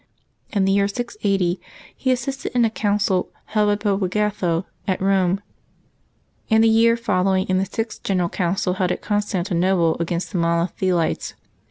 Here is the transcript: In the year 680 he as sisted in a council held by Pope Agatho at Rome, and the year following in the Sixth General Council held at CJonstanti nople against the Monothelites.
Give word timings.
In 0.51 0.65
the 0.65 0.71
year 0.71 0.87
680 0.87 1.61
he 1.95 2.11
as 2.11 2.21
sisted 2.25 2.49
in 2.55 2.65
a 2.65 2.71
council 2.71 3.29
held 3.45 3.69
by 3.69 3.75
Pope 3.75 4.01
Agatho 4.01 4.65
at 4.87 4.99
Rome, 4.99 5.41
and 6.49 6.63
the 6.63 6.67
year 6.67 6.97
following 6.97 7.45
in 7.45 7.59
the 7.59 7.67
Sixth 7.71 8.01
General 8.01 8.27
Council 8.29 8.73
held 8.73 8.91
at 8.91 9.03
CJonstanti 9.03 9.55
nople 9.55 9.99
against 9.99 10.31
the 10.31 10.39
Monothelites. 10.39 11.35